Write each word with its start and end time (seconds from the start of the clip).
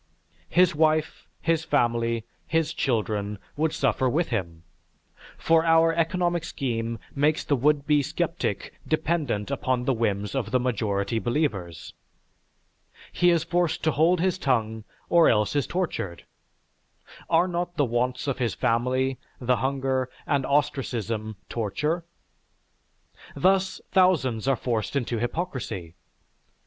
His 0.49 0.73
wife, 0.73 1.27
his 1.41 1.63
family, 1.63 2.23
his 2.47 2.73
children, 2.73 3.37
would 3.55 3.71
suffer 3.71 4.09
with 4.09 4.29
him, 4.29 4.63
for 5.37 5.63
our 5.63 5.93
economic 5.93 6.43
scheme 6.43 6.97
makes 7.13 7.43
the 7.43 7.55
would 7.55 7.85
be 7.85 8.01
sceptic 8.01 8.73
dependent 8.87 9.51
upon 9.51 9.85
the 9.85 9.93
whims 9.93 10.33
of 10.33 10.49
the 10.49 10.59
majority 10.59 11.19
believers. 11.19 11.93
He 13.11 13.29
is 13.29 13.43
forced 13.43 13.83
to 13.83 13.91
hold 13.91 14.19
his 14.19 14.39
tongue, 14.39 14.85
or 15.07 15.29
else 15.29 15.55
is 15.55 15.67
tortured. 15.67 16.25
Are 17.29 17.47
not 17.47 17.77
the 17.77 17.85
wants 17.85 18.25
of 18.25 18.39
his 18.39 18.55
family, 18.55 19.19
the 19.39 19.57
hunger, 19.57 20.09
and 20.25 20.47
ostracism 20.47 21.35
torture? 21.47 22.05
Thus 23.35 23.79
thousands 23.91 24.47
are 24.47 24.55
forced 24.55 24.95
into 24.95 25.19
hypocrisy. 25.19 25.93